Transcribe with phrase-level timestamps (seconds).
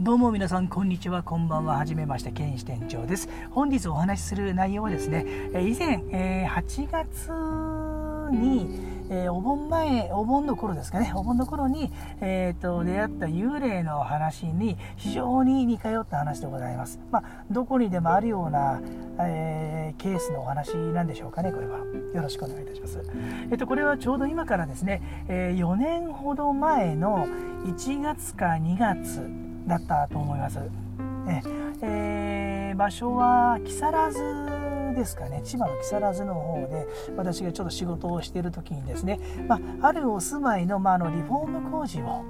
[0.00, 3.28] どうも皆さんこんにちはこんばんははじめまして健支店長です。
[3.52, 5.98] 本日お話しする内容はですね以前、
[6.48, 7.30] 8月
[8.36, 11.12] に、お盆前お盆の頃ですかね。
[11.14, 18.80] お盆の頃に、えーと、出会った幽霊の話に非常に似通った話でございます、まあ、どこにでもあるような、
[19.20, 21.78] えー、ケースのお話なんでしょうかねこれは。
[21.78, 23.00] よろしくお願いいたします、
[23.48, 27.28] えーと、これはちょうど今からですね、え、4年ほど前の
[27.64, 30.58] 1月か2月だったと思います。
[31.26, 31.42] え
[31.82, 39.18] えー、場所は木更津ですかね千葉の木更津の方で私がちょっと仕事をしている時にですね、
[39.48, 42.24] まあ、あるお住まいの,、まあ、あのリフォーム工事を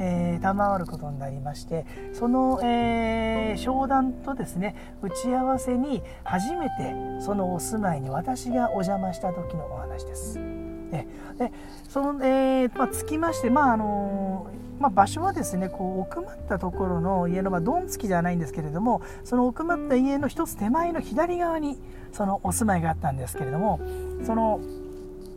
[0.00, 10.67] えー、賜ることになりましてその、えー、商談とですね打ち合わせに初めてそのお住まいに私がお邪魔した時のお話です。
[10.90, 11.52] で
[11.88, 21.78] その、えーまあ、つきまして、まああのまあ、場所はですねこう奥まったところの家の、まあ、ドン付きじゃないんですけれどもその奥まった家の一つ手前の左側に
[22.12, 23.80] そのお住まいがあったんですけれども
[24.24, 24.60] その、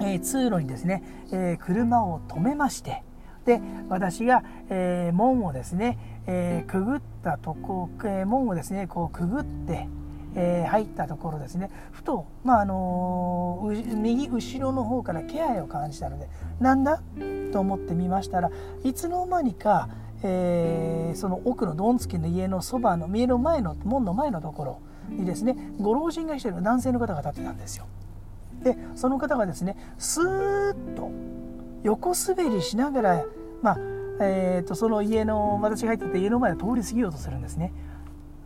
[0.00, 1.02] えー、通路にですね、
[1.32, 3.02] えー、車を止めまして
[3.46, 9.88] で私が、えー、門をですね、えくぐったとこ、え門をですねこうくぐって
[10.36, 16.28] えー、入ったところですねふと、まああのー、右後ろの方から気配を感じたので
[16.60, 17.02] なんだ？
[17.52, 18.50] と思ってみましたら
[18.84, 19.88] いつの間にか、
[20.22, 27.86] えー、その奥のどんつきの家のそばの家の前の門の前のところにですねご老人がしている男性の方が立ってたんですよ。
[28.62, 31.10] でその方がですねスーッと
[31.82, 33.24] 横滑りしながら、
[33.62, 33.78] まあ
[34.20, 37.72] えーと、とその家の私が入ってた家の前を通り過ぎようとするんですね。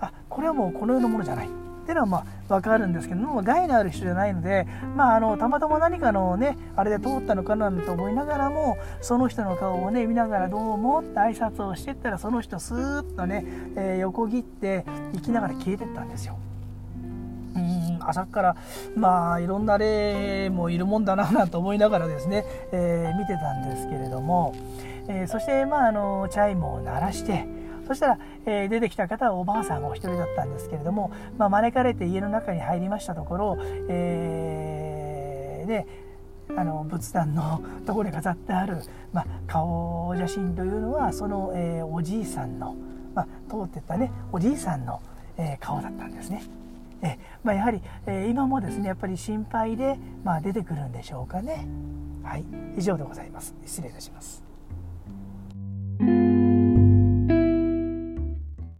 [0.00, 1.48] あこれはもうこの世のものじゃない
[1.82, 4.66] っていうのはまあ分かるんですけども害のある人じゃないので、
[4.96, 13.44] まあ、あのたまたま何かのねあれで通ったのかなと思いながらもその人の顔をね見ながらどうもって挨拶をしてったらその人スーッとね、
[13.76, 16.38] えー、横切って行きながら消えてったんですよ。
[17.54, 18.56] うん朝から
[18.96, 24.54] まあいろんな例もいるもんだななんて思いながらですね、えー、見てたんですけれども、
[25.08, 27.46] えー、そしてまああのチャイムを鳴らして
[27.86, 35.86] そしたら、えー、出てきた方はおばあさんお一人だったんですけれども、まあ、招かれて家の中に入りましたところ、えー、で
[36.56, 38.82] あの仏壇のところに飾ってある、
[39.12, 42.76] まあ、顔写真というのはその、えー、おじいさんの、
[43.14, 45.00] まあ、通ってったねおじいさんの、
[45.36, 46.42] えー、顔だったんですね。
[47.04, 51.66] えまあ、やはり、えー、今もですねやっぱり心配で、まあ、出てくるんでしょうかね。
[52.22, 52.44] はい
[52.76, 54.41] 以上でございます失礼いたします。